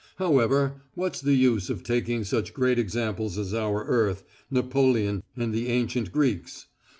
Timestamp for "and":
5.37-5.53